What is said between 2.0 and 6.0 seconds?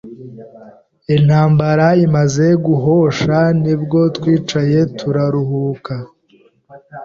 imaje guhosha nibwo twicaye turaruhuka